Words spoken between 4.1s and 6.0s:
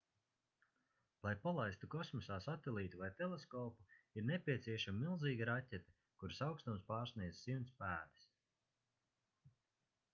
ir nepieciešama milzīga raķete